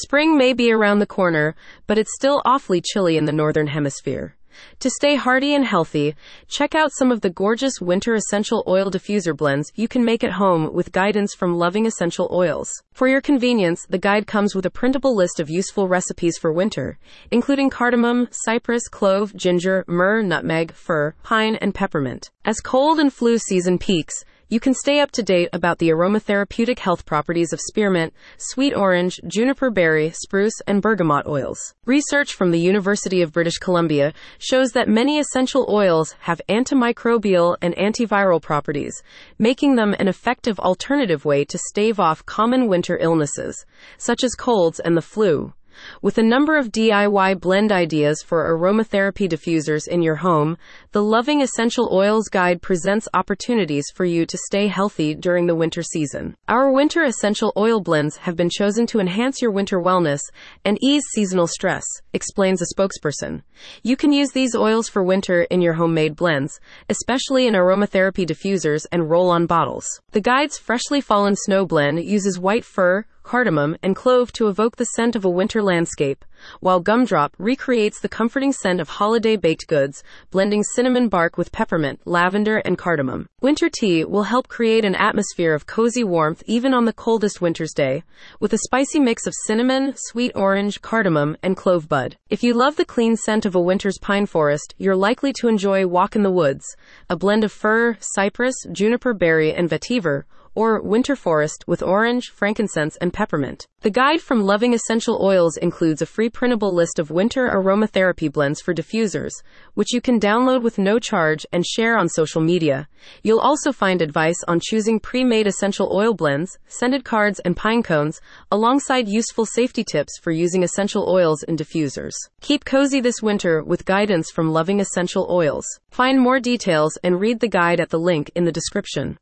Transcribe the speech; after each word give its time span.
Spring 0.00 0.38
may 0.38 0.52
be 0.52 0.70
around 0.70 1.00
the 1.00 1.06
corner, 1.06 1.56
but 1.88 1.98
it's 1.98 2.14
still 2.14 2.40
awfully 2.44 2.80
chilly 2.80 3.16
in 3.16 3.24
the 3.24 3.32
northern 3.32 3.66
hemisphere. 3.66 4.36
To 4.78 4.90
stay 4.90 5.16
hearty 5.16 5.54
and 5.56 5.64
healthy, 5.64 6.14
check 6.46 6.76
out 6.76 6.92
some 6.92 7.10
of 7.10 7.20
the 7.20 7.30
gorgeous 7.30 7.80
winter 7.80 8.14
essential 8.14 8.62
oil 8.68 8.92
diffuser 8.92 9.36
blends 9.36 9.72
you 9.74 9.88
can 9.88 10.04
make 10.04 10.22
at 10.22 10.32
home 10.32 10.72
with 10.72 10.92
guidance 10.92 11.34
from 11.34 11.56
Loving 11.56 11.84
Essential 11.84 12.28
Oils. 12.32 12.70
For 12.92 13.08
your 13.08 13.20
convenience, 13.20 13.86
the 13.88 13.98
guide 13.98 14.28
comes 14.28 14.54
with 14.54 14.66
a 14.66 14.70
printable 14.70 15.16
list 15.16 15.40
of 15.40 15.50
useful 15.50 15.88
recipes 15.88 16.38
for 16.38 16.52
winter, 16.52 16.96
including 17.32 17.68
cardamom, 17.68 18.28
cypress, 18.30 18.86
clove, 18.86 19.34
ginger, 19.34 19.84
myrrh, 19.88 20.22
nutmeg, 20.22 20.72
fir, 20.72 21.16
pine, 21.24 21.56
and 21.56 21.74
peppermint. 21.74 22.30
As 22.44 22.60
cold 22.60 23.00
and 23.00 23.12
flu 23.12 23.38
season 23.38 23.78
peaks, 23.78 24.24
you 24.50 24.60
can 24.60 24.72
stay 24.72 25.00
up 25.00 25.10
to 25.12 25.22
date 25.22 25.50
about 25.52 25.78
the 25.78 25.90
aromatherapeutic 25.90 26.78
health 26.78 27.04
properties 27.04 27.52
of 27.52 27.60
spearmint, 27.60 28.14
sweet 28.38 28.74
orange, 28.74 29.20
juniper 29.26 29.70
berry, 29.70 30.10
spruce, 30.10 30.58
and 30.66 30.80
bergamot 30.80 31.26
oils. 31.26 31.74
Research 31.84 32.32
from 32.32 32.50
the 32.50 32.58
University 32.58 33.20
of 33.20 33.32
British 33.32 33.58
Columbia 33.58 34.14
shows 34.38 34.70
that 34.72 34.88
many 34.88 35.18
essential 35.18 35.66
oils 35.68 36.14
have 36.20 36.40
antimicrobial 36.48 37.56
and 37.60 37.76
antiviral 37.76 38.40
properties, 38.40 39.02
making 39.38 39.76
them 39.76 39.94
an 39.98 40.08
effective 40.08 40.58
alternative 40.60 41.26
way 41.26 41.44
to 41.44 41.58
stave 41.68 42.00
off 42.00 42.24
common 42.24 42.68
winter 42.68 42.96
illnesses, 43.00 43.66
such 43.98 44.24
as 44.24 44.34
colds 44.34 44.80
and 44.80 44.96
the 44.96 45.02
flu. 45.02 45.52
With 46.02 46.18
a 46.18 46.22
number 46.22 46.56
of 46.56 46.72
DIY 46.72 47.40
blend 47.40 47.72
ideas 47.72 48.22
for 48.22 48.56
aromatherapy 48.56 49.28
diffusers 49.28 49.88
in 49.88 50.02
your 50.02 50.16
home, 50.16 50.56
the 50.92 51.02
Loving 51.02 51.40
Essential 51.40 51.88
Oils 51.92 52.28
Guide 52.28 52.62
presents 52.62 53.08
opportunities 53.14 53.86
for 53.94 54.04
you 54.04 54.26
to 54.26 54.38
stay 54.46 54.66
healthy 54.66 55.14
during 55.14 55.46
the 55.46 55.54
winter 55.54 55.82
season. 55.82 56.36
Our 56.48 56.70
winter 56.70 57.02
essential 57.02 57.52
oil 57.56 57.80
blends 57.80 58.16
have 58.18 58.36
been 58.36 58.50
chosen 58.50 58.86
to 58.88 59.00
enhance 59.00 59.42
your 59.42 59.50
winter 59.50 59.80
wellness 59.80 60.20
and 60.64 60.78
ease 60.82 61.04
seasonal 61.14 61.46
stress, 61.46 61.84
explains 62.12 62.62
a 62.62 62.66
spokesperson. 62.74 63.42
You 63.82 63.96
can 63.96 64.12
use 64.12 64.30
these 64.32 64.54
oils 64.54 64.88
for 64.88 65.02
winter 65.02 65.42
in 65.42 65.60
your 65.60 65.74
homemade 65.74 66.16
blends, 66.16 66.60
especially 66.88 67.46
in 67.46 67.54
aromatherapy 67.54 68.26
diffusers 68.26 68.86
and 68.92 69.10
roll 69.10 69.30
on 69.30 69.46
bottles. 69.46 69.86
The 70.12 70.20
guide's 70.20 70.58
freshly 70.58 71.00
fallen 71.00 71.36
snow 71.36 71.66
blend 71.66 72.02
uses 72.02 72.38
white 72.38 72.64
fir, 72.64 73.04
cardamom, 73.28 73.76
and 73.82 73.94
clove 73.94 74.32
to 74.32 74.48
evoke 74.48 74.76
the 74.76 74.86
scent 74.86 75.14
of 75.14 75.22
a 75.22 75.28
winter 75.28 75.62
landscape, 75.62 76.24
while 76.60 76.80
Gumdrop 76.80 77.34
recreates 77.36 78.00
the 78.00 78.08
comforting 78.08 78.52
scent 78.52 78.80
of 78.80 78.88
holiday 78.88 79.36
baked 79.36 79.66
goods, 79.66 80.02
blending 80.30 80.62
cinnamon 80.62 81.10
bark 81.10 81.36
with 81.36 81.52
peppermint, 81.52 82.00
lavender, 82.06 82.56
and 82.64 82.78
cardamom. 82.78 83.28
Winter 83.42 83.68
tea 83.68 84.02
will 84.02 84.22
help 84.22 84.48
create 84.48 84.82
an 84.82 84.94
atmosphere 84.94 85.52
of 85.52 85.66
cozy 85.66 86.02
warmth 86.02 86.42
even 86.46 86.72
on 86.72 86.86
the 86.86 86.92
coldest 86.94 87.42
winter's 87.42 87.74
day, 87.74 88.02
with 88.40 88.54
a 88.54 88.58
spicy 88.58 88.98
mix 88.98 89.26
of 89.26 89.34
cinnamon, 89.44 89.92
sweet 89.94 90.32
orange, 90.34 90.80
cardamom, 90.80 91.36
and 91.42 91.54
clove 91.54 91.86
bud. 91.86 92.16
If 92.30 92.42
you 92.42 92.54
love 92.54 92.76
the 92.76 92.86
clean 92.86 93.14
scent 93.14 93.44
of 93.44 93.54
a 93.54 93.60
winter's 93.60 93.98
pine 93.98 94.24
forest, 94.24 94.74
you're 94.78 94.96
likely 94.96 95.34
to 95.34 95.48
enjoy 95.48 95.86
Walk 95.86 96.16
in 96.16 96.22
the 96.22 96.30
Woods, 96.30 96.64
a 97.10 97.16
blend 97.16 97.44
of 97.44 97.52
fir, 97.52 97.98
cypress, 98.00 98.54
juniper 98.72 99.12
berry, 99.12 99.52
and 99.52 99.68
vetiver 99.68 100.24
or 100.54 100.80
winter 100.82 101.16
forest 101.16 101.64
with 101.66 101.82
orange, 101.82 102.30
frankincense, 102.30 102.96
and 102.96 103.12
peppermint. 103.12 103.66
The 103.82 103.90
guide 103.90 104.20
from 104.20 104.44
Loving 104.44 104.74
Essential 104.74 105.20
Oils 105.22 105.56
includes 105.56 106.02
a 106.02 106.06
free 106.06 106.28
printable 106.28 106.74
list 106.74 106.98
of 106.98 107.12
winter 107.12 107.48
aromatherapy 107.48 108.32
blends 108.32 108.60
for 108.60 108.74
diffusers, 108.74 109.30
which 109.74 109.92
you 109.92 110.00
can 110.00 110.18
download 110.18 110.62
with 110.62 110.78
no 110.78 110.98
charge 110.98 111.46
and 111.52 111.64
share 111.64 111.96
on 111.96 112.08
social 112.08 112.40
media. 112.40 112.88
You'll 113.22 113.38
also 113.38 113.70
find 113.70 114.02
advice 114.02 114.42
on 114.48 114.60
choosing 114.60 114.98
pre 114.98 115.22
made 115.22 115.46
essential 115.46 115.90
oil 115.92 116.12
blends, 116.12 116.58
scented 116.66 117.04
cards, 117.04 117.38
and 117.40 117.56
pine 117.56 117.84
cones, 117.84 118.20
alongside 118.50 119.08
useful 119.08 119.46
safety 119.46 119.84
tips 119.84 120.18
for 120.20 120.32
using 120.32 120.64
essential 120.64 121.08
oils 121.08 121.42
in 121.44 121.56
diffusers. 121.56 122.14
Keep 122.40 122.64
cozy 122.64 123.00
this 123.00 123.22
winter 123.22 123.62
with 123.62 123.84
guidance 123.84 124.30
from 124.30 124.50
Loving 124.50 124.80
Essential 124.80 125.26
Oils. 125.30 125.66
Find 125.90 126.20
more 126.20 126.40
details 126.40 126.98
and 127.04 127.20
read 127.20 127.40
the 127.40 127.48
guide 127.48 127.80
at 127.80 127.90
the 127.90 127.98
link 127.98 128.30
in 128.34 128.44
the 128.44 128.52
description. 128.52 129.16